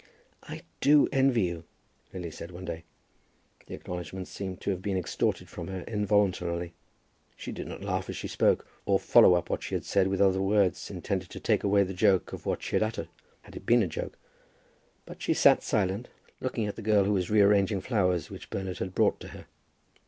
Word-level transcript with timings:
"I 0.41 0.63
do 0.79 1.07
envy 1.11 1.43
you," 1.43 1.63
Lily 2.11 2.31
said 2.31 2.49
one 2.49 2.65
day. 2.65 2.85
The 3.67 3.75
acknowledgment 3.75 4.27
seemed 4.27 4.59
to 4.61 4.71
have 4.71 4.81
been 4.81 4.97
extorted 4.97 5.47
from 5.47 5.67
her 5.67 5.81
involuntarily. 5.87 6.73
She 7.35 7.51
did 7.51 7.67
not 7.67 7.83
laugh 7.83 8.09
as 8.09 8.15
she 8.17 8.27
spoke, 8.27 8.67
or 8.87 8.97
follow 8.97 9.35
up 9.35 9.51
what 9.51 9.61
she 9.61 9.75
had 9.75 9.85
said 9.85 10.07
with 10.07 10.19
other 10.19 10.41
words 10.41 10.89
intended 10.89 11.29
to 11.29 11.39
take 11.39 11.63
away 11.63 11.83
the 11.83 11.93
joke 11.93 12.33
of 12.33 12.47
what 12.47 12.63
she 12.63 12.75
had 12.75 12.81
uttered, 12.81 13.09
had 13.43 13.55
it 13.55 13.67
been 13.67 13.83
a 13.83 13.87
joke; 13.87 14.17
but 15.05 15.21
she 15.21 15.35
sat 15.35 15.61
silent, 15.61 16.07
looking 16.39 16.65
at 16.65 16.75
the 16.75 16.81
girl 16.81 17.03
who 17.03 17.13
was 17.13 17.29
re 17.29 17.39
arranging 17.41 17.79
flowers 17.79 18.31
which 18.31 18.49
Bernard 18.49 18.79
had 18.79 18.95
brought 18.95 19.19
to 19.19 19.27
her. 19.27 19.45